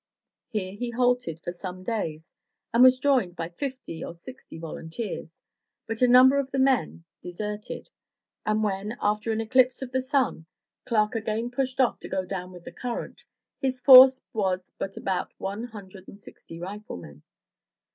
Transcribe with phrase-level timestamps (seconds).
[0.49, 2.33] Here he halted for some days
[2.73, 5.29] and was joined by fifty or sixty volunteers,
[5.85, 7.91] but a number of the men de serted,
[8.43, 10.47] and when, after an eclipse of the sun,
[10.87, 13.23] Clark again pushed off to go down with the current,
[13.59, 17.21] his force was but about one hundred and sixty riflemen.